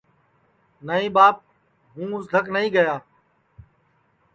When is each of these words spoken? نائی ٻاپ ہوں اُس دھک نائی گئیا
نائی 0.85 1.07
ٻاپ 1.15 1.35
ہوں 1.93 2.09
اُس 2.15 2.25
دھک 2.33 2.45
نائی 2.53 2.67
گئیا 2.75 2.95